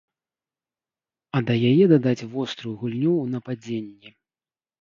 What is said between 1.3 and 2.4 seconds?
А да яе дадаць